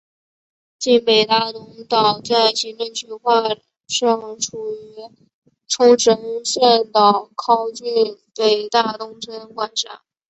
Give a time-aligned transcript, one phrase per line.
[0.79, 3.49] 今北大东岛在行政区划
[3.87, 5.29] 上属于
[5.67, 10.01] 冲绳县岛尻郡北大东村管辖。